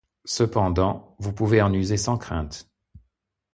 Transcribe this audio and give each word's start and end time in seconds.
Cependant, 0.25 1.15
vous 1.19 1.31
pouvez 1.31 1.61
en 1.61 1.71
user 1.71 1.95
sans 1.95 2.17
crainte. 2.17 2.67